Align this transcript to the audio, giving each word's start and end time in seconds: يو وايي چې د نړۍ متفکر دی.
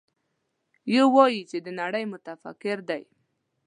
يو 0.93 1.05
وايي 1.15 1.41
چې 1.49 1.57
د 1.65 1.67
نړۍ 1.79 2.03
متفکر 2.13 2.77
دی. 2.89 3.03